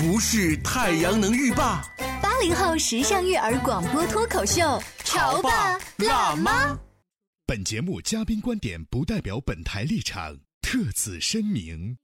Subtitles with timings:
[0.00, 1.82] 不是太阳能浴霸。
[2.22, 6.74] 八零后时尚育儿广播脱口秀，潮爸辣妈。
[7.46, 11.98] 本节目嘉宾观点不代表本台立场，特此声明。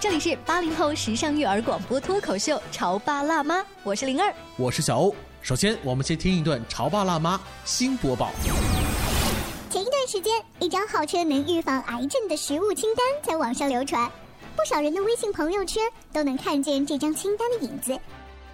[0.00, 5.14] 这里是八零后时尚育儿广播脱口秀《潮爸辣妈》，我是灵儿，我是小欧。
[5.42, 8.32] 首先，我们先听一段《潮爸辣妈》新播报。
[9.72, 14.06] 前一段时间，一张号称能预防癌症的食物清单在网上流传，
[14.54, 17.98] 不少人的微信朋友圈都能看见这张清单的影子。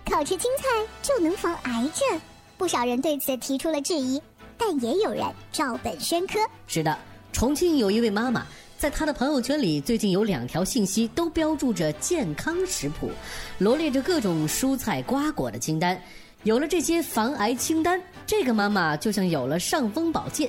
[0.08, 0.68] 靠吃青菜
[1.02, 2.20] 就能防癌症，
[2.56, 4.22] 不少人对此提出了质疑，
[4.56, 6.38] 但也有人照本宣科。
[6.68, 6.96] 是的，
[7.32, 8.46] 重庆有一位妈妈。
[8.78, 13.10] 在她的朋友圈里，最近有两条信息都标注着健康食谱，
[13.58, 16.00] 罗列着各种蔬菜瓜果的清单。
[16.44, 20.48] 有了这些防癌清单，这个妈妈就像有了尚方宝剑。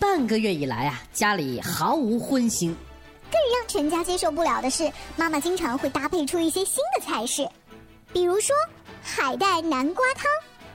[0.00, 2.74] 半个月以来啊，家里毫无荤腥。
[3.30, 7.46] 更让全家接受不了的是，妈妈经常会搭配出一些新的菜式，
[8.12, 8.56] 比如说
[9.02, 10.24] 海带南瓜汤，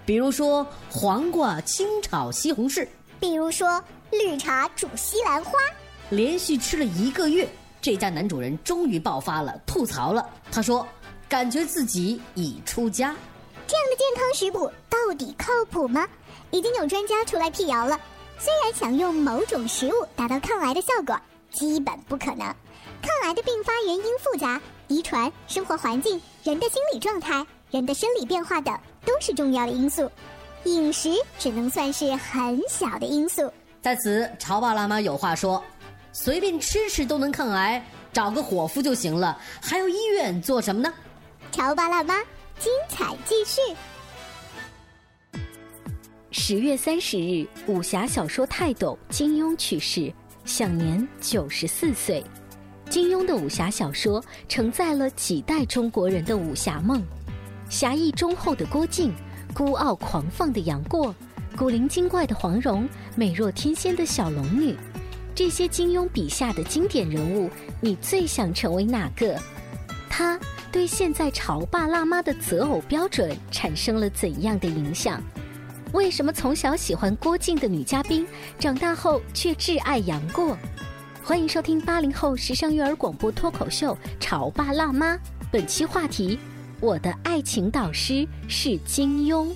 [0.05, 2.87] 比如说黄瓜清炒西红柿，
[3.19, 5.53] 比如说绿茶煮西兰花。
[6.11, 7.49] 连续吃了一个月，
[7.81, 10.29] 这家男主人终于爆发了，吐槽了。
[10.51, 10.87] 他说
[11.27, 13.15] ：“感觉自己已出家。”
[13.65, 16.07] 这样的健康食谱到底靠谱吗？
[16.51, 17.99] 已经有专家出来辟谣了。
[18.37, 21.19] 虽然想用某种食物达到抗癌的效果，
[21.51, 22.39] 基本不可能。
[23.01, 30.09] 抗癌的并发原因复杂，遗传、生活环境、人的心理状态、人的生理变化等都是重要的因素。
[30.65, 33.51] 饮食只能算是很小的因素。
[33.81, 35.63] 在此，潮爸辣妈有话说。
[36.11, 40.93] 随便吃吃都能抗癌，找个伙夫就行了，还要医院做什么呢？
[41.51, 42.15] 潮爸辣妈，
[42.57, 43.59] 精彩继续。
[46.37, 50.13] 十月三十日，武侠小说泰斗金庸去世，
[50.43, 52.21] 享年九十四岁。
[52.89, 57.01] 金庸的武侠小说承载了几代中国人的武侠梦，
[57.69, 59.13] 侠义忠厚的郭靖，
[59.53, 61.15] 孤傲狂放的杨过，
[61.55, 64.75] 古灵精怪的黄蓉，美若天仙的小龙女。
[65.33, 69.39] 这些金庸笔下的经典人物，你最想成为哪个？
[70.09, 70.37] 他
[70.69, 75.23] 对现在潮爸辣妈的择偶标准产生了怎样的影响？
[75.95, 78.27] 为什么从小喜欢郭靖的女嘉宾，
[78.59, 80.57] 长大后却挚爱杨过？
[81.23, 85.15] 欢迎收听八零后时尚育儿广播脱口秀《潮爸辣妈》，
[85.49, 86.37] 本期话题：
[86.81, 89.47] 我的爱情导师是金庸。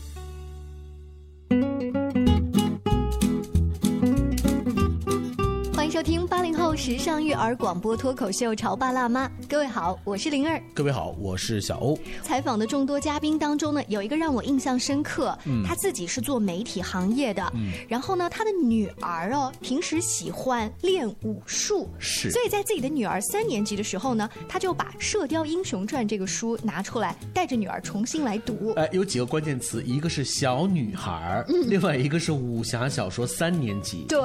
[5.75, 10.59] 欢迎收听八零后时尚育儿广播脱口秀《潮爸辣妈》，各位好，我是灵儿。
[10.73, 11.99] 各位好，我是小欧。
[12.23, 28.71] 采访的众多嘉宾当中呢，有一个让我印象深刻，嗯、他自己是做媒体行业的，嗯、然后呢，他的女儿哦，平时喜欢练武术，是，所以在自己的女儿三年级的时候呢，他就把《射雕英雄传》这个书拿出来，带着女儿重新来读。
[28.77, 34.05] 哎，有几个关键词，一个是小女孩，嗯、另外一个是武侠小说三年级。
[34.07, 34.21] 对，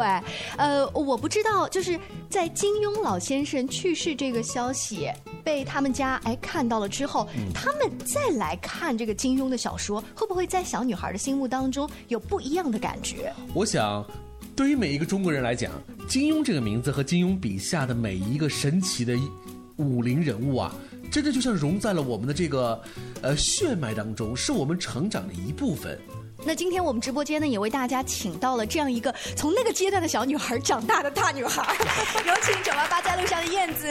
[0.57, 1.65] 呃，我不知道。
[1.71, 1.99] 就是
[2.29, 5.09] 在金庸老先生去世这个消息
[5.43, 13.33] 被他们家哎看到了之后，嗯、他们再来看这个金庸的小说，会不会在小女孩的心目当中有不一样的感觉？
[13.55, 14.05] 我想，
[14.57, 15.73] 对于每一个中国人来讲，
[16.09, 19.19] 金庸这个名字和金庸笔下的每一个神奇的
[19.77, 20.75] 武林人物啊，
[21.11, 22.81] 真的就像融在了我们的这个
[23.23, 25.99] 呃血脉当中，是我们成长的一部分。
[26.47, 31.75] 那今天我们直播间呢，也为大家请到了这样一个从那个阶段的小女孩长大的大女孩，
[32.27, 33.89] 有请九八八在路上的燕子。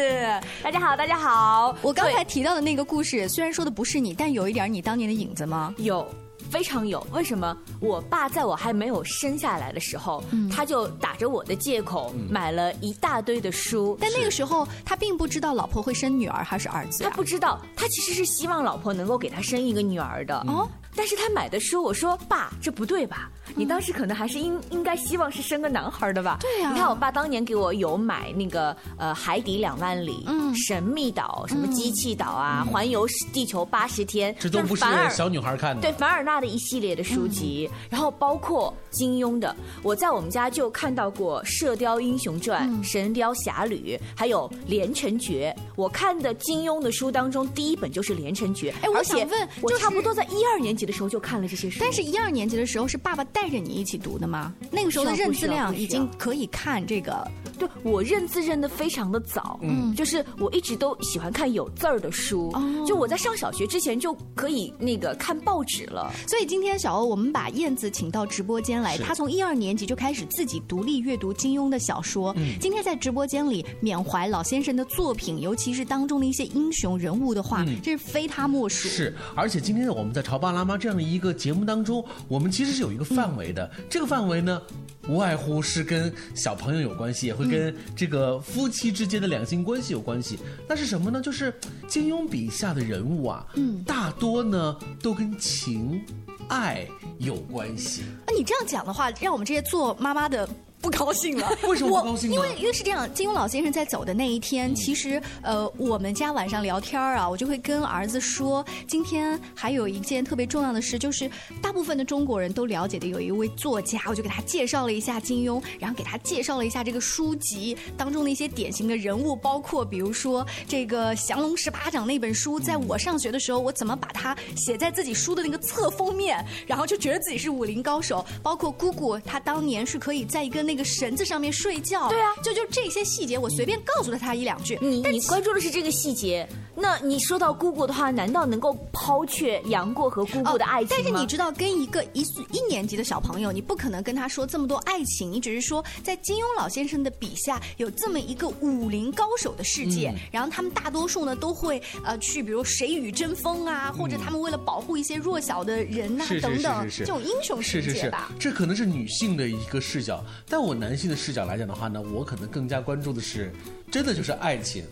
[0.62, 1.76] 大家好，大家好。
[1.82, 5.74] 我刚才提到的那个故事，虽然说的不是你，但有一点你当年的影子吗？
[5.78, 6.08] 有。
[6.52, 7.58] 非常有，为什么？
[7.80, 13.98] 我爸在我还没有生下来的时候，他就打着我的借口买了一大堆的书。
[14.00, 20.38] 但那个时候他并不知道老婆会生女儿还是儿子，他不知道，他其实是希望老婆能够给他生一个女儿的。
[20.42, 23.30] 哦，但是他买的书，我说爸，这不对吧？
[23.56, 26.38] 你当时可能还是应应该希望是生个男孩的吧？
[26.40, 35.82] 对呀你看我爸当年给我有买那个呃《海底两万里》、嗯神秘岛》、什么机器岛啊、环游地球八十天，这都不是小女孩看的。
[35.82, 45.54] 对凡尔纳的一系列的书籍，然后包括金庸的，我在我们家就看到过《射雕英雄传》神雕侠侣》，还有《连城诀》。
[45.76, 51.80] 我看的金庸的书当中，第一本就是《连城诀》，哎我想问我就差不多在一二年级的时候就看了这些书。
[51.80, 54.54] 但是，一二年级的时候是爸爸带着你一起读的吗？
[54.72, 57.30] 那个时候的认字量已经可以看这个。
[57.60, 66.12] 对我认字认得非常的早，嗯，就是我一直都喜欢看有字儿的书，哦就我在上小学之前就可以那个看报纸了。
[66.28, 72.36] 所以今天小欧，我们把燕子请到直播间来，是她从一二年级就开始自己独立阅读金庸的小说。
[72.60, 78.90] 今天在直播间里缅怀老先生的作品，尤其是当中的一些英雄人物的话，这是非他莫属。
[78.90, 83.70] 是，而且今天我们在《潮爸辣妈》这样的一个节目当中，我们其实是有一个范围的。
[83.90, 84.62] 这个范围呢，
[85.08, 90.40] 无外乎是跟小朋友有关系，也会跟这个夫妻之间的两性关系有关系。
[90.68, 91.22] 那是什么呢？
[91.22, 91.54] 就是
[91.88, 96.04] 金庸笔下的人物啊，嗯，大多呢都跟情、
[96.48, 96.88] 爱
[97.20, 98.04] 有关系。
[98.28, 100.48] 那你这样讲的话，让我们这些做妈妈的。
[100.84, 102.36] 不高兴了， 为什么不高兴呢？
[102.36, 111.32] 因为因为是这样，金庸老先生在走的那一天，其实呃，我们家晚上聊天啊，我就会跟儿子说，今天还有一件特别重要的事，就是
[111.62, 163.52] 大部分的中国人都了解的有一位作家，我就给他介绍了一下金庸，然后给他介绍了一下这个书籍当中的一些典型的人物，包括比如说这个降龙十八掌那本书，在我上学的时候，我怎么把它写在自己书的那个侧封面，然后就觉得自己是武林高手，包括姑姑她当年是可以在一个那个绳子上面睡觉，对啊就就这些细节，我随便告诉了他一两句，你你关注的是这个细节，那你说到姑姑的话，难道能够抛却杨过和姑姑的爱情但是你知道，跟一个一岁一年级的小朋友，你不可能跟他说这么多爱情，你只是说在金庸老先生的笔下有这么一个武林高手的世界，然后他们大多数呢都会呃去，比如谁与争锋啊，或者他们为了保护一些弱小的人呐、等等，这种英雄是是是情节吧。，这可能是女性的一个视角，但我男性的视角来讲的话呢，我可能更加关注的是，
[163.92, 164.84] 真的就是爱情。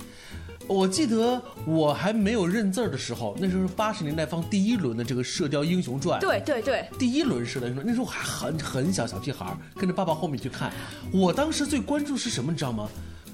[0.67, 6.19] 我记得我还没有认字儿的时候，那时候是八十年代放第一轮的这个《射雕英雄传》。
[6.21, 10.71] 对对对，第一轮《射雕英雄传》，那时候我还很很小小屁孩儿，跟着爸爸后面去看。
[11.11, 12.89] 我当时最关注是什么，你知道吗？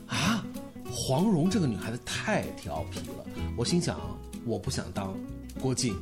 [0.07, 0.43] 啊，
[0.89, 3.25] 黄蓉这个女孩子太调皮了。
[3.55, 3.99] 我心想，
[4.45, 5.15] 我不想当
[5.59, 5.95] 郭靖，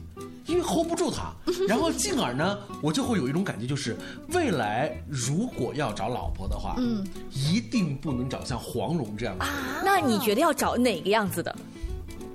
[0.46, 1.34] 因为 hold 不住他。
[1.68, 3.96] 然后进而呢，我就会有一种感觉，就是
[4.34, 9.46] 未来如果要找老婆的话，嗯，一定不能找像黄蓉这样的。
[9.84, 11.56] 那你觉得要找哪个样子的？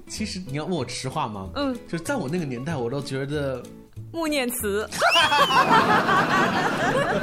[0.08, 1.48] 其实你要问我实话吗？
[1.54, 3.62] 嗯，就是在我那个年代，我都觉得
[4.12, 4.88] 穆念慈，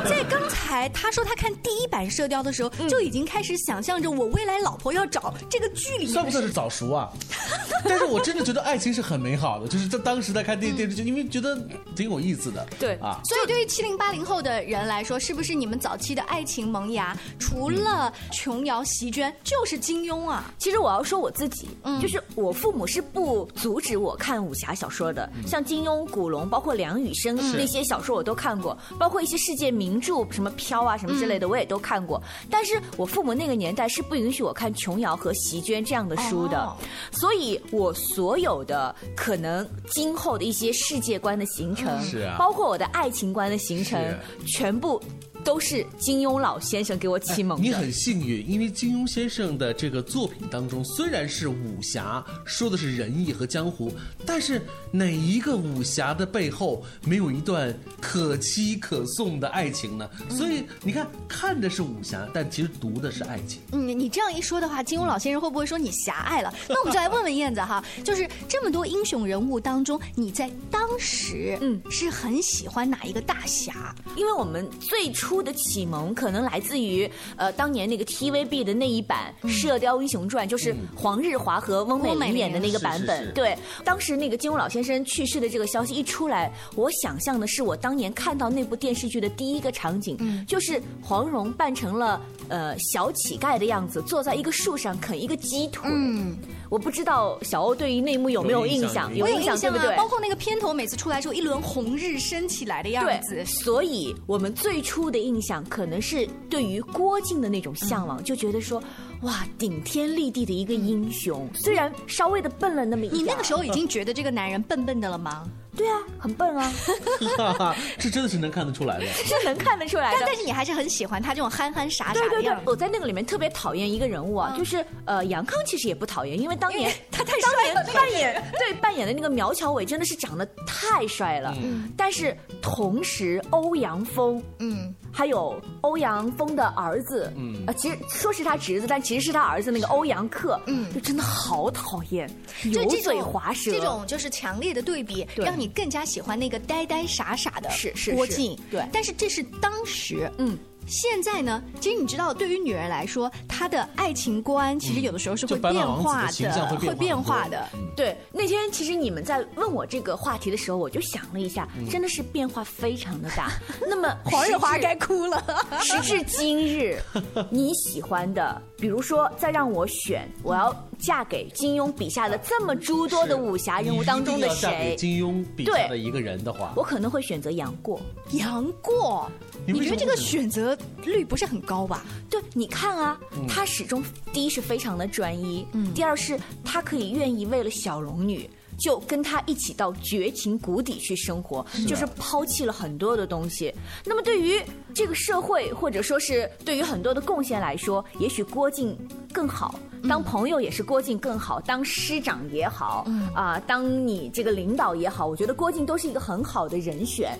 [0.07, 7.10] 在刚才他说他看第一版《射雕》的时候，就已经开始想象着我未来老婆要找这个剧里面算不算是早熟啊？
[7.84, 11.57] 但是我真的觉得爱情是很美好的，就是在当时在看电电视剧，因为觉得
[11.95, 12.66] 挺有意思的。
[12.80, 12.95] 对。
[12.95, 20.51] 啊，所以对于七零八零后的人来说，是不是你们早期的爱情萌芽，除了琼瑶、席绢，就是金庸啊？
[20.57, 22.00] 其实我要说我自己，嗯。
[22.01, 32.22] 就是我父母是不阻止我看武侠小说的，像金庸、古龙，包括梁羽生那些小说我都看过，包括一些世界名著，什么飘啊什么之类的我也都看过。
[32.50, 36.78] 但是我父母那个年代是不允许我看琼瑶和席绢这样的书的，哦。
[37.12, 42.00] 所以我所有的可能今后的一些世界观的形成，
[42.38, 44.00] 包括我的爱情观的形成，
[44.46, 45.02] 全部
[45.47, 47.63] 都是金庸老先生给我启蒙的。
[47.63, 53.89] 你很幸运，因为金庸先生的这个作品当中，虽然是武侠，说的是仁义和江湖，
[54.25, 54.61] 但是
[54.92, 60.09] 哪一个武侠的背后没有一段可期可颂的爱情呢？
[60.30, 63.61] 所以你看，看的是武侠，但其实读的是爱情。
[63.71, 66.54] 嗯，你这样一说的话，金庸老先生会不会说你狭隘了？
[66.68, 73.95] 那我们就来问问燕子哈，就是这么多英雄人物当中，你在当时嗯是很喜欢哪一个大侠？
[74.18, 83.18] 因为我们最初的启蒙可能来自于呃当年那个 TVB 的那一版《射雕英雄传》，就是黄日华和翁美玲玲演的那个版本。
[83.18, 95.90] 是是是对，当时那个金庸老先生去世的这个消息一出来，我想象的是我当年看到那部电视剧的第一个场景，就是黄蓉扮成了呃小乞丐的样子，坐在一个树上啃一个鸡腿。
[95.92, 96.36] 嗯，
[96.69, 99.16] 我不知道小欧对于那幕有没有印象？
[99.16, 99.94] 有印象我有印象，对不对？
[99.94, 103.45] 啊，包括那个片头每次出来之后，一轮红日升起来的样子，。
[103.45, 108.81] 所以我们最初的印象可能是对于郭靖的那种向往，就觉得说，
[109.21, 113.19] 哇顶天立地的一个英雄，虽然稍微的笨了那么一点。
[113.19, 115.47] 你那个时候已经觉得这个男人笨笨的了吗？
[115.76, 116.74] 对啊，很笨啊，
[118.00, 119.06] 这真的是能看得出来的。
[119.06, 120.18] 是能看得出来的。
[120.19, 122.64] 但 但是你还是很喜欢他这种憨憨傻傻对对对的样，子。
[122.66, 131.56] 我在那个里面特别讨厌一个人物啊，就是呃杨康其实也不讨厌，因为当年他 太当帅了年扮演对扮演的那个苗侨伟真的是长得太帅了。
[131.95, 142.30] 但是同时欧阳锋，嗯，还有欧阳锋的儿子，嗯，呃，其实说是他侄子，但其实是他儿子那个欧阳克，嗯，就真的好讨厌，
[142.66, 145.44] 油就这嘴种滑舌，这种就是强烈的对比，对。
[145.44, 148.14] 让你更加喜欢那个呆呆傻傻的是是是。
[148.14, 148.56] 郭靖。
[148.69, 148.88] 对。
[148.94, 150.56] 但是这是当时，嗯。
[150.88, 157.68] 现在呢，其实你知道，对于女人来说，她的爱情观其实有的时候是会变化形象会变化会变化的。
[157.96, 163.52] 对，那天其实你们在问我这个话题的时候，我就想了一下，嗯真的是变化非常的大。
[163.88, 165.44] 那么黄日华该哭了。
[165.82, 167.02] 时至今日，
[167.50, 178.00] 你喜欢的，比如说，再让我选，我要嫁给金庸笔下的这么诸多的武侠人物当中的谁，金庸笔下的一个人的话，我可能会选择杨过。
[178.32, 179.30] 杨过，
[179.66, 182.06] 你觉得这个选择率不是很高吧？
[182.30, 188.50] 对，你看啊，嗯他始终第一是非常的专一，嗯，第二是他可以愿意为了小龙女。
[188.80, 193.74] 就跟他一起到绝情谷底去生活，就是抛弃了很多的东西。
[194.06, 194.62] 那么对于
[194.94, 198.96] 这个社会，或者说是对于很多的贡献来说，也许郭靖
[199.34, 199.80] 更好。
[200.07, 207.36] 当朋友也是郭靖更好，当师长也好，啊、当你这个领导也好，我觉得郭靖都是一个很好的人选。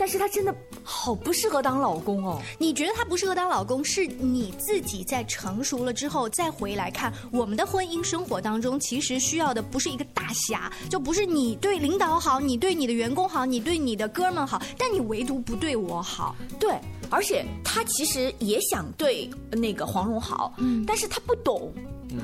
[0.00, 2.40] 但是他真的好不适合当老公哦。
[2.56, 16.34] 你觉得他不适合当老公，是你自己在成熟了之后再回来看我们的婚姻生活当中，其实需要的不是一个大侠，就不是你对领导好，你对你的员工好，你对你的哥们好，但你唯独不对我好。
[16.58, 16.74] 对，
[17.10, 21.70] 而且他其实也想对那个黄蓉好，嗯，但是他不懂。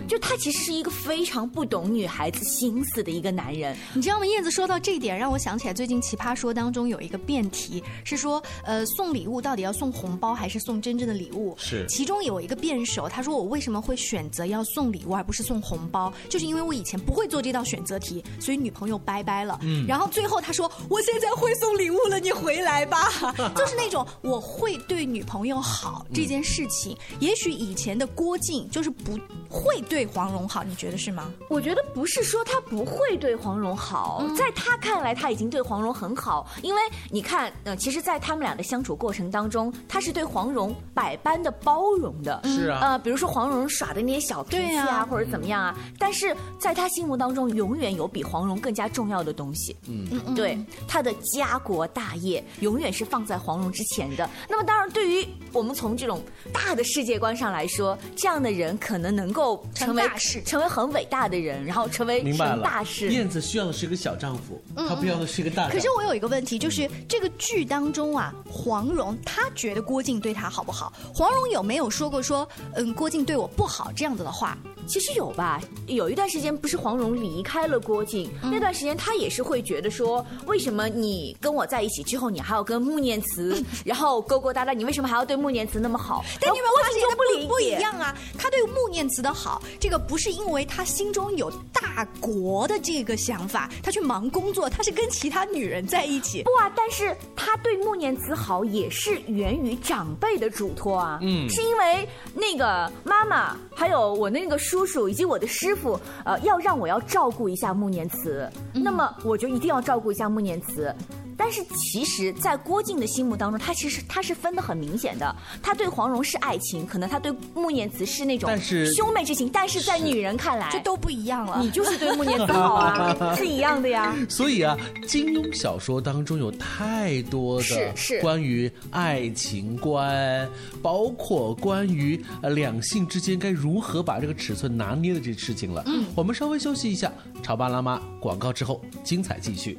[0.09, 4.27] 就他其实是一个非常不懂女孩子心思的一个男人，你知道吗？
[4.27, 11.55] 燕子说到这一点，让我想起来最近《奇葩说》当中有一个辩题，是说，呃，送礼物到底要送红包还是送真正的礼物？
[11.59, 19.59] 是其中有一个辩手，他说我为什么会选择要送礼物而不是送红包，就是因为我以前不会做这道选择题，所以女朋友拜拜了。
[19.63, 23.09] 嗯，然后最后他说我现在会送礼物了，你回来吧。
[23.57, 31.33] 就是那种我会对女朋友好这件事情，也许以前的郭靖就是不会对黄蓉好，你觉得是吗？
[31.49, 36.81] 我觉得不是说他不会对黄蓉好，在他看来他已经对黄蓉很好，因为
[37.11, 42.41] 你看，呃，其实，在他们俩的相处过程当中，他是对黄蓉百般的包容的。
[42.45, 49.77] 是啊呃，比如说黄蓉耍的那些小脾气啊，啊或者怎么样啊，但是在他心目当中，永远有比黄蓉更加重要的东西。
[49.89, 54.29] 嗯，对，他的家国大业永远是放在黄蓉之前的。
[54.49, 56.23] 那么，当然，对于我们从这种
[56.53, 62.55] 大的世界观上来说，这样的人可能能够成为成大事成为很伟大的人，然后成为明白了。
[62.55, 63.09] 成大事。
[63.11, 65.75] 燕子需要的是一个小丈夫，她不要的是一个大丈夫。
[65.77, 70.93] 可是我有一个问题，就是这个剧当中啊，黄蓉她觉得郭靖对她好不好？
[71.15, 74.59] 黄蓉有没有说过说，嗯，郭靖对我不好这样子的话？
[74.87, 86.25] 其实有吧，有一段时间不是黄蓉离开了郭靖，嗯那段时间她也是会觉得说，为什么你跟我在一起之后，你还要跟穆念慈， 然后勾勾搭搭，你为什么还要对穆念慈那么好？
[86.41, 87.67] 但你有没有发现他不不一。
[87.77, 88.17] 样啊？
[88.39, 96.43] 他对穆念慈的好，这个不是因为他心中有大国的这个想法，他去忙工作，他是跟其他女人在一起。
[96.43, 110.95] 不啊，但是他对穆念慈好也是源于长辈的嘱托啊，嗯，是因为那个妈妈，还有我那个叔叔以及我的师傅，呃，要让我要照顾一下穆念慈，那么我就一定要照顾一下穆念慈。
[111.37, 118.51] 但是其实，在郭靖的心目当中，他其实他是分得很明显的，他对黄蓉是爱情，可能他对穆念慈是那种
[118.95, 121.61] 兄妹之情，但是在女人看来，这都不一样了。
[121.63, 124.15] 你就是对穆念慈好啊， 是一样的呀。
[124.29, 124.77] 所以啊，
[125.07, 130.49] 金庸小说当中有太多的是是关于爱情观，
[130.83, 135.83] 包括关于呃两性之间该如何把这个尺寸拿捏的这事情了。
[135.87, 137.13] 嗯，我们稍微休息一下，
[137.43, 139.79] 潮爸辣妈广告之后精彩继续。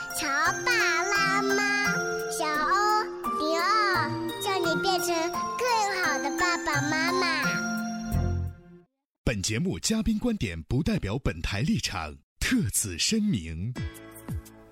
[0.21, 0.27] 潮
[0.63, 1.55] 爸辣妈》，
[2.31, 3.03] 小欧
[3.39, 4.07] 零二，
[4.39, 5.07] 叫你变成
[5.57, 7.43] 更好的爸爸妈妈。
[9.23, 13.73] 本节目嘉宾观点不代表本台立场，特此声明。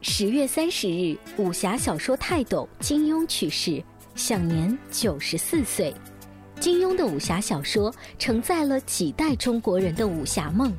[0.02, 5.92] 十月三十日，武侠小说泰斗金庸去世，享年九十四岁。
[6.60, 10.72] 金庸的武侠小说承载了几代中国人的武侠梦，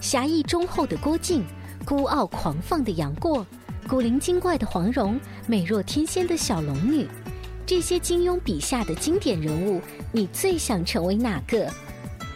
[0.00, 1.44] 侠义忠厚的郭靖，
[1.84, 3.46] 孤傲狂放的杨过，
[3.90, 5.18] 古灵精怪的黄蓉，
[5.48, 7.08] 美若天仙的小龙女，
[7.66, 9.82] 这些金庸笔下的经典人物，
[10.12, 11.68] 你最想成为哪个？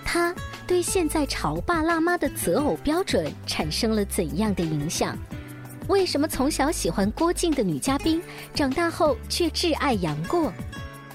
[0.04, 0.34] 他
[0.66, 5.16] 对现在潮爸辣妈的择偶标准产生了怎样的影响？
[5.86, 8.20] 为什么从小喜欢郭靖的女嘉宾，
[8.52, 10.52] 长大后却挚爱杨过？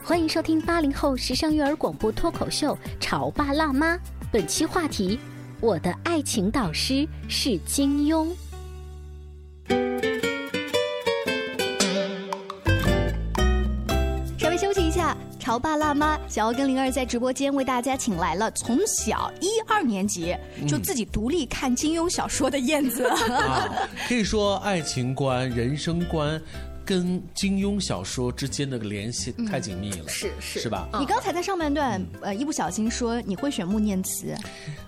[0.01, 3.95] 欢迎收听八零后时尚育儿广播脱口秀《潮爸辣妈》，
[4.31, 5.19] 本期话题：
[5.59, 8.29] 我的爱情导师是金庸。
[15.39, 20.35] 潮爸辣妈小欧跟灵儿在直播间为大家请来了从小一二年级
[20.67, 23.07] 就自己独立看金庸小说的燕子。
[23.07, 26.39] 啊，可以说爱情观、人生观。
[26.89, 30.89] 跟金庸小说之间的联系太紧密了，是是是吧？
[30.99, 34.35] 你刚才在上半段，呃，一不小心说你会选穆念慈，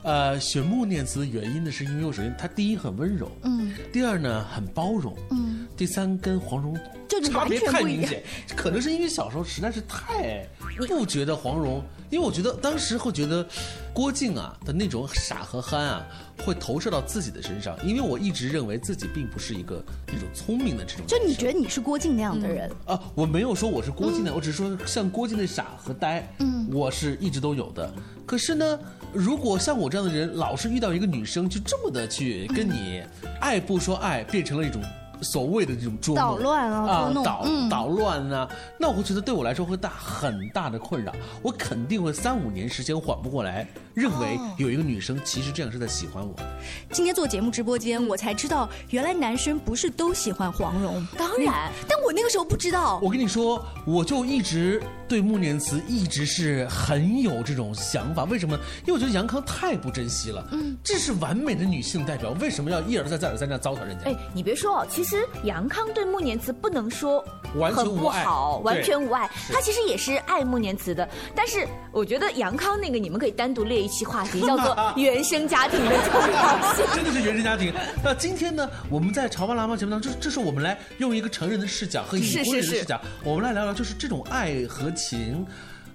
[0.02, 6.76] 呃，选穆念慈的原因呢，是因为我首先他第一很温柔，嗯，第二呢很包容，嗯，第三跟黄蓉
[7.08, 8.24] 就差别太明显，
[8.56, 10.44] 可能是因为小时候实在是太
[10.88, 13.48] 不觉得黄蓉，因为我觉得当时会觉得
[13.94, 16.06] 郭靖啊的那种傻和憨啊。
[16.44, 21.06] 会投射到自己的身上，因为我一直认为自己并不是一个那种聪明的这种。
[21.06, 23.00] 就你觉得你是郭靖那样的人啊？
[23.14, 27.94] 我没有说我是郭靖的，我只是说像郭靖的傻和呆，嗯，我是一直都有的。
[28.26, 28.80] 可是呢，
[29.14, 33.04] 如果像我这样的人，老是遇到一个女生，就这么的去跟你
[33.40, 34.82] 爱不说爱，变成了一种。
[35.24, 41.14] 所谓的这种捉捣乱啊，捣捣乱啊，那我觉得对我来说会大很大的困扰，
[41.44, 46.34] 我肯定会三五年时间缓不过来，认为有一个女生其实这样是在喜欢我。
[46.92, 53.00] 今天做节目直播间，我才知道原来男生不是都喜欢黄蓉，当然，但我那个时候不知道。
[53.02, 58.56] 我跟你说，我就一直对穆念慈一直是很有这种想法，为什么？
[58.86, 64.06] 因为我觉得杨康太不珍惜了，嗯，这是完美的女性代表，为什么要一而再再而三这样糟蹋人家？
[64.06, 64.88] 哎，你别说，哦。
[64.90, 67.24] 其实杨康对穆念慈不能说
[67.56, 69.30] 完全不好，完全无爱。
[69.52, 76.86] 他其实也是爱穆念慈的，但是我觉得杨康那个你们可以单独列一期话题，叫做 原生家庭的重要性。
[76.94, 77.74] 真的是原生家庭。
[78.04, 85.46] 那今天呢，我们在《潮爸辣妈》节目当中，这这是我们来用一个成人的视角和已婚人的视角，我们来聊聊，就是这种爱和情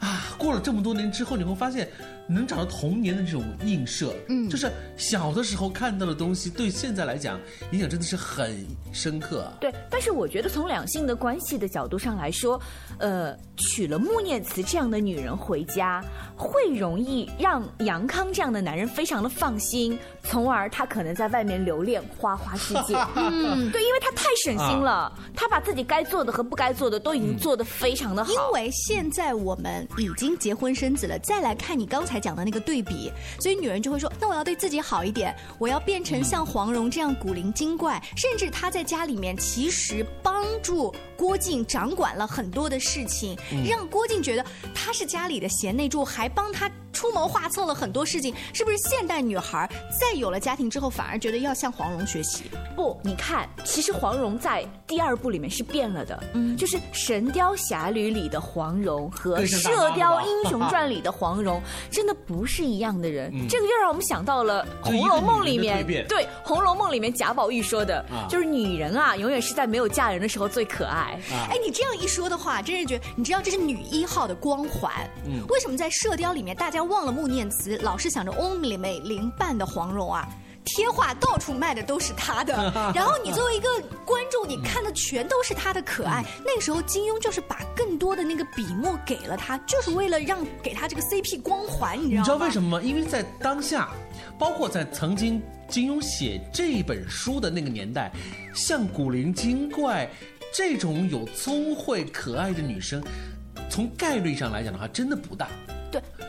[0.06, 1.88] 啊，过了这么多年之后，你会发现。
[2.28, 7.38] 能找到童年的这种映射，嗯，就是小的时候看到的东西，对现在来讲
[7.70, 9.48] 影响真的是很深刻。
[9.60, 12.60] 对，但是我觉得从两性的关系的角度上来说，
[12.98, 16.04] 呃，娶了穆念慈这样的女人回家，
[16.36, 22.96] 会容易让杨康这样的男人非常的放心，从而他可能在外面留恋花花世界。
[23.14, 28.32] 嗯，对，因为他太省心了，他把自己该做的和不该做的都已经做得非常的好。
[28.32, 32.16] 因为现在我们已经结婚生子了，再来看你刚才。
[32.26, 46.68] 讲的那个对比，所以女人就会说：“那我要对自己好一点，我要变成像黄蓉这样古灵精怪。”甚至她在家里面其实帮助郭靖掌管了很多的事情，让郭靖觉得她是家里的贤内助，还帮他。
[46.92, 52.44] 出谋划策了很多事情，是不是现代女孩在有了家庭之后，反而觉得要向黄蓉学习？
[52.74, 61.60] 不，你看，其实黄蓉在第二部里面是变了的，嗯，就是《神雕侠侣》里的黄蓉和《射雕英雄传》里的黄蓉，
[61.90, 63.30] 真的不是一样的人。
[63.48, 71.20] 这个又让我们想到了《红楼梦》里面，对，《红楼梦》里面贾宝玉说的，就是女人啊，永远是在没有嫁人的时候最可爱。
[71.50, 74.92] 哎，你这样一说的话，真是觉得，你知道这是女一号的光环。
[75.26, 76.86] 嗯，为什么在《射雕》里面大家？
[76.86, 80.28] 忘了穆念慈，老是想着翁美玲扮的黄蓉啊，
[80.66, 82.54] 贴画到处卖的都是他的。
[82.94, 83.68] 然后你作为一个
[84.04, 86.22] 观众，你看的全都是他的可爱。
[86.44, 92.20] 那个时候金庸就是把更多的那个笔墨给了他，就是为了让给他这个 CP 光环，你知道吗？
[92.20, 92.82] 你知道为什么吗？
[92.82, 93.88] 因为在当下，
[94.38, 98.12] 包括在曾经金庸写这本书的那个年代，
[98.54, 100.08] 像古灵精怪
[100.52, 103.02] 这种有聪慧可爱的女生，
[103.70, 105.48] 从概率上来讲的话，真的不大。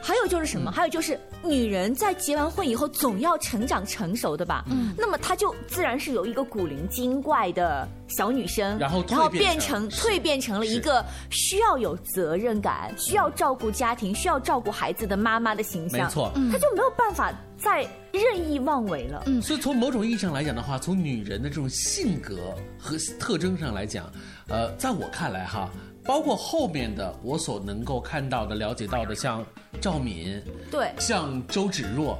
[0.07, 0.71] 对，还有就是嗯什么？
[0.71, 4.63] 还有就是女人在结完婚以后总要成长成熟的吧？
[4.69, 16.05] 嗯，那么她就自然是由一个古灵精怪的小女生，然后然后蜕变成蜕变成了一个需要有责任感、需要照顾家庭、需要照顾孩子的妈妈的形象。
[16.05, 19.23] 没错她就没有办法再任意妄为了。
[19.25, 24.11] 嗯所以从某种意义上来讲的话，从女人的这种性格和特征上来讲，
[24.47, 25.69] 呃，在我看来哈，
[26.07, 29.45] 包括后面的我所能够看到的、了解到的，像
[29.81, 30.41] 赵敏，
[30.71, 30.89] 对。
[30.97, 32.17] 像周芷若，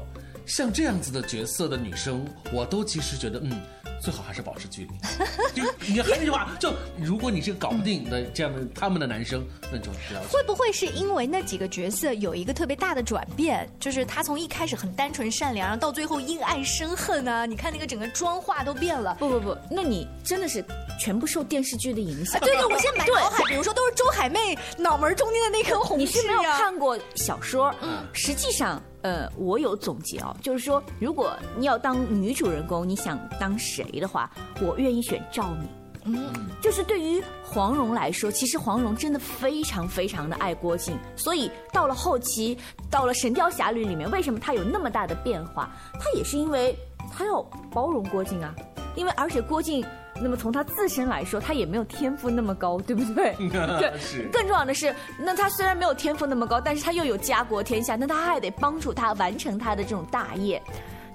[0.47, 3.61] 像这样子的角色的女生，我都其实觉得，嗯，
[4.01, 4.91] 最好还是保持距离。
[5.53, 10.21] 就你还是那句话，就如果你是搞不定的这样的他们的男生，那就不要。
[10.29, 13.69] 会不会是因为那几个角色有一个特别大的转变？
[13.77, 17.45] 就是他从一开始很单纯善良，然后到最后因爱生恨啊！
[17.45, 19.15] 你看那个整个妆化都变了。
[19.19, 20.63] 不不不，那你真的是
[20.97, 22.39] 全部受电视剧的影响。
[22.39, 34.29] 啊对对，我现在满脑海，比如说都是周海媚脑门中间的那颗红痣你是没有看过小说，嗯，实际上，呃，我有总结哦，就是说，如果你要当女主人公，你想当谁的话，
[34.61, 35.69] 我愿意选赵敏。
[36.09, 42.57] 嗯，就是对于黄蓉来说，其实黄蓉真的非常非常的爱郭靖，所以到了后期，
[42.89, 45.69] 到了《神雕侠侣》里面，为什么她有那么大的变化？
[45.93, 46.75] 她也是因为
[47.11, 48.55] 她要包容郭靖啊，
[48.95, 49.85] 因为而且郭靖。
[50.21, 53.33] 那么从他自身来说，他也没有天赋那么高，对不对？
[53.49, 60.61] 对， 是更重要的是，那他虽然没有天赋那么高，但是他又有家国天下，那他还得帮助他完成他的这种大业。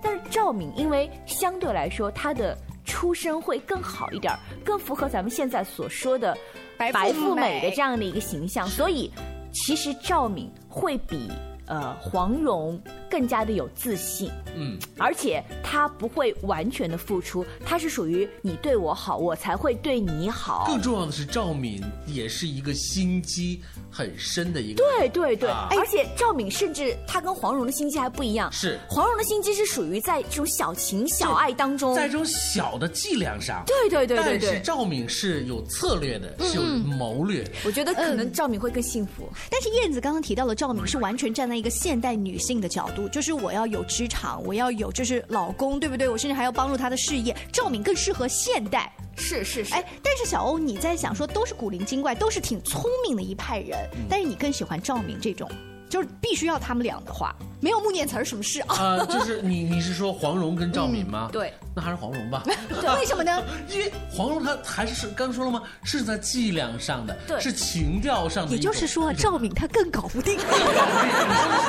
[0.03, 6.37] 但是赵敏因为相对来说他的出身会更好一点儿，更符合咱们现在所说的
[6.77, 9.13] 白富美的这样的一个形象，所以
[9.53, 11.31] 其实赵敏会比
[11.67, 14.31] 呃黄蓉更加的有自信。
[14.55, 20.65] 嗯，而且她不会完全的付出，她是属于你对我好，我才会对你好。
[20.67, 24.83] 更重要的是，赵敏也是一个心机很深的一个。
[24.83, 37.51] 对对对，啊而且赵敏甚至她跟黄蓉的心机还不一样，是黄蓉的心机是属于在这种小情小爱当中，在这种小的伎俩上，对对对对但是，赵敏是有策略的，是有谋略的。
[37.65, 39.29] 我觉得可能赵敏会更幸福。
[39.51, 46.09] 但是燕子刚刚提到了赵敏是完全站在一个现代女性的角度，就是我要有职场，我要有就是老公，对不对？
[46.09, 47.37] 我甚至还要帮助他的事业。
[47.53, 48.91] 赵敏更适合现代。
[49.23, 53.79] 是是是，哎，但是小欧你在想说都是古灵精怪，都是挺聪明的一派人，
[54.11, 55.49] 但是你更喜欢赵敏这种，
[55.93, 58.77] 就是必须要他们俩的话，没有穆念慈儿什么事啊？
[58.79, 61.29] 呃、就是你你是说黄蓉跟赵敏吗？
[61.31, 62.43] 对，那还是黄蓉吧。
[62.81, 63.45] 对，为什么呢？
[63.69, 65.63] 因为黄蓉她还是刚说了吗？
[65.85, 68.59] 是在伎俩上的，是情调上的也。
[68.59, 70.39] 就是说，赵敏她更搞不定。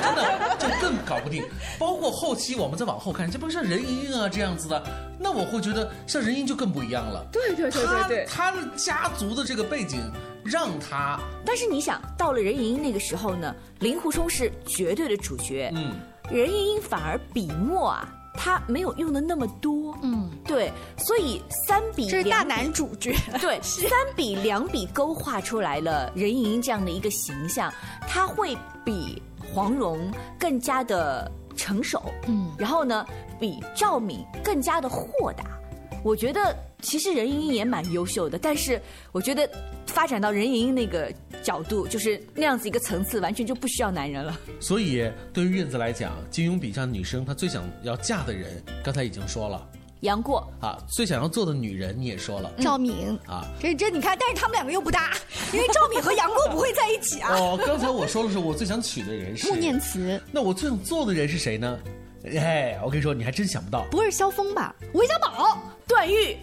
[0.02, 1.44] 真的就更搞不定。
[1.78, 4.82] 包括后期我们再往后看，这不是像任盈盈啊这样子的，
[5.20, 7.26] 那我会觉得像任盈盈就更不一样了。
[7.30, 8.26] 对对对对对。
[8.26, 10.00] 他的家族的这个背景，
[10.44, 15.96] 让他但是你想，到了任盈盈那个时候呢，令狐冲是绝对的主角，嗯，
[16.32, 23.16] 任盈盈反而笔墨啊，他没有用的那么多，嗯，对，所以三笔这是大男主角。
[23.40, 27.74] 对，三笔两笔勾画出来了任盈盈这样的一个形象，
[28.08, 29.22] 他会比
[29.54, 33.06] 黄蓉更加的成熟，嗯，然后呢，
[33.40, 35.46] 比赵敏更加的豁达。
[36.04, 38.80] 我觉得其实任盈盈也蛮优秀的，但是
[39.12, 39.50] 我觉得
[39.88, 44.38] 发展到任盈盈那个角度，就是那样子一个层次，完全就不需要男人了。
[44.60, 49.66] 所以对于燕子来讲，金庸笔下的女生，她最想要嫁的人，刚才已经说了
[50.02, 53.48] 杨过，啊，最想要做的女人你也说了赵敏啊。
[53.62, 55.14] 这这你看，但是他们两个又不搭，
[55.54, 57.34] 因为赵敏和杨过不会在一起啊。
[57.34, 61.80] 哦，刚才我说的是我最想娶的人是穆念慈，那我最想做的人是谁呢？
[62.38, 64.74] 哎，我跟你说，你还真想不到，不会是萧峰吧？
[64.94, 66.38] 韦小宝、段誉，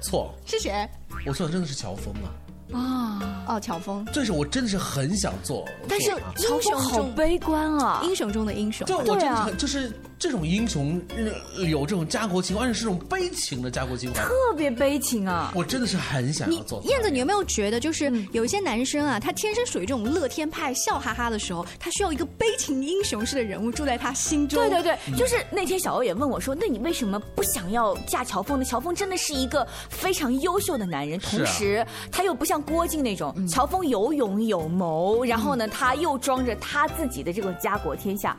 [0.00, 0.88] 错，是谁？
[1.26, 2.28] 我算的真的是乔峰啊。
[2.72, 8.86] 啊，哦，乔峰，这是我真的是很想做，但是英雄好悲观啊，英雄中的英雄。
[8.86, 15.52] 就我真的啊很就是这种英雄呃有这种家国情怀，而且是这种悲情的家国情怀，特别悲情啊。
[15.54, 16.82] 我真的是很想要做。
[16.84, 24.60] 燕子，你有没有觉得，就是嗯有一些男生啊，他天生属于这种乐天派、笑哈哈的时候，他需要一个悲情英雄式的人物住在他心中。
[24.60, 28.64] 对对对，就是那天小欧也问我说：“那你为什么不想要嫁乔峰呢？
[28.64, 38.36] 乔峰真的是一个非常优秀的男人，同时他又不像郭靖那种，乔峰有勇有谋，然后呢，他又装着他自己的这个家国天下。”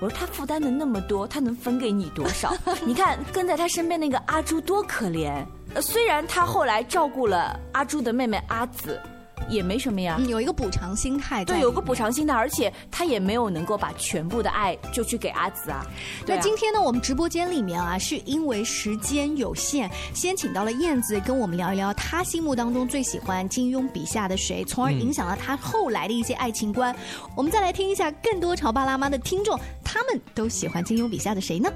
[0.00, 2.54] 我说他负担的那么多，他能分给你多少？
[2.86, 5.44] 你看跟在他身边那个阿朱多可怜。
[5.74, 9.00] 呃，虽然他后来照顾了阿朱的妹妹阿紫，
[9.48, 10.16] 也没什么呀。
[10.18, 15.84] 嗯，有一个补偿心态对，有个补偿心态，而且他也没有能够把全部的爱就去给阿紫啊。
[16.26, 26.94] 那今天呢，我们直播间里面啊，是因为时间有限，先请到了燕子跟我们聊一聊她心目当中最喜欢金庸笔下的谁，从而影响了她后来的一些爱情观。
[27.36, 31.70] 我们再来听一下更多潮爸辣妈的听众，他们都喜欢金庸笔下的谁呢？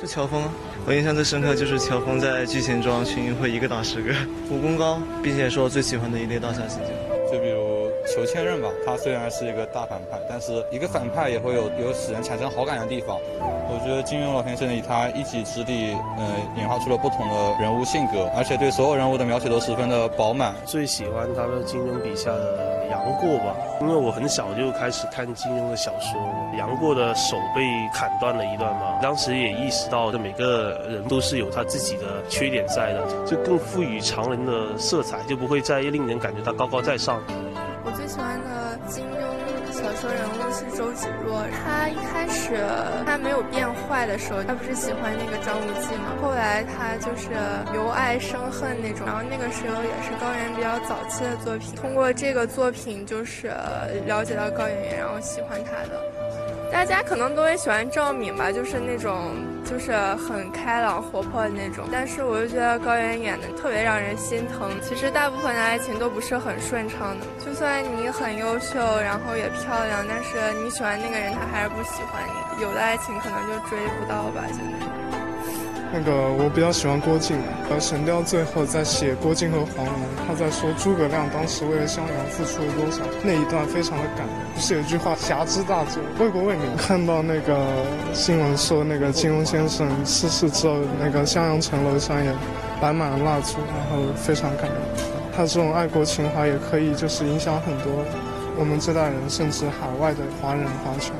[0.00, 0.44] 就乔峰，
[0.86, 4.14] 我印象最深刻就是乔峰在剧情中群英会一个打十个，
[4.48, 7.07] 武功高，并且是我最喜欢的一类大侠形象。
[8.14, 13.18] 求千仞吧，他虽然是一个大反派，但是一个反派也会有有使人产生好感的地方。
[13.70, 16.24] 我觉得金庸老先生以他一己之力，呃，
[16.56, 20.54] 演化出了不同的人物性格，而且对所有人物的描写都十分的饱满。
[20.64, 26.18] 最喜欢他的金庸笔下的杨过吧，因为我很小就开始看金庸的小说，
[26.58, 27.60] 杨过的手被
[27.92, 37.22] 砍断了一段嘛，当时也意识到，这每个人都是有他自己的缺点在的，就更赋予常人的色彩，就不会再令人感觉到高高在上。
[38.18, 42.58] 喜欢的金庸小说人物是周芷若，她一开始
[43.06, 47.30] 她没有变坏的时候，她不是喜欢那个张无忌嘛，后来她就是
[47.72, 53.52] 由爱生恨那种，然后那个时候也是高圆圆比较早期的作品，通过这个作品就是
[54.04, 56.02] 了解到高圆圆，然后喜欢她的。
[56.72, 59.30] 大家可能都会喜欢赵敏吧，就是那种
[59.68, 64.70] 就是很开朗活泼的那种，但是我又觉得高圆圆演的特别让人心疼。
[64.82, 72.62] 其实大部分的爱情都不是很顺畅的，就算你很优秀，然后也漂亮，但是你喜欢那个人，他还是不喜欢你。
[72.62, 74.88] 有的爱情可能就追不到吧，就那种。
[75.90, 77.36] 那个我比较喜欢郭靖，
[77.70, 79.94] 而，《神雕》最后在写郭靖和黄蓉，
[80.26, 84.36] 他在说诸葛亮当时为了襄阳付出了多少，那一段非常的感人。
[84.54, 86.64] 不是有句话“侠之大者，为国为民”。
[86.76, 87.56] 看到那个
[88.12, 92.30] 新闻说那个金庸先生逝世之后，那个襄阳城楼上也
[92.80, 94.76] 摆满了蜡烛，然后非常感人。
[95.34, 98.04] 他这种爱国情怀也可以就是影响很多
[98.58, 101.14] 我们这代人，甚至海外的华人华侨。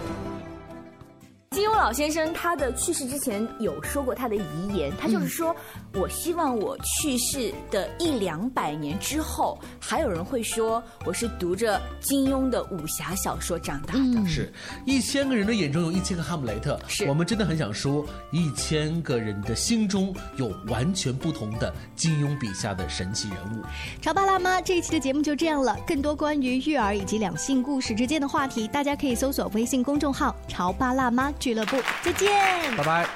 [1.78, 4.42] 老先生他的去世之前有说过他的遗
[4.74, 5.54] 言，他就是说，
[5.94, 14.28] 我希望我去世的一两百年之后，还有人会说我是读着金庸的武侠小说长大的。
[14.28, 14.52] 是
[14.84, 23.62] 一千个人的眼中有一千个哈姆雷特，是我们真的很想说，一千个人的心中有完全不同的金庸笔下的神奇人物。
[24.02, 25.76] 潮爸辣妈这一期的节目就这样了。
[25.86, 31.67] 更多关于育儿以及两性故事之间的话题，大家可以搜索微信公众号“潮爸辣妈俱乐部”。
[32.02, 32.30] 再见，
[32.78, 33.06] 拜拜。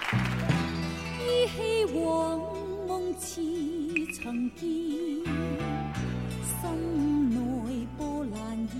[1.21, 2.39] 依稀往
[2.87, 3.41] 梦似
[4.15, 4.69] 曾见，
[6.61, 7.39] 心内
[7.97, 8.75] 波澜现。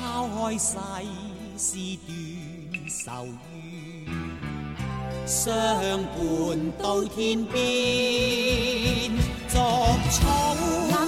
[0.00, 0.68] 抛开世
[1.56, 2.10] 事断
[2.88, 4.10] 愁怨，
[5.24, 5.44] 相
[6.02, 6.18] 伴
[6.76, 7.56] 到天边。
[9.48, 9.58] 逐
[10.10, 10.20] 草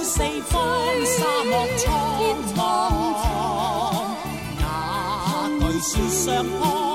[0.01, 0.53] 四方，
[1.05, 1.83] 沙漠苍
[2.55, 3.14] 茫。
[5.93, 6.94] 那句说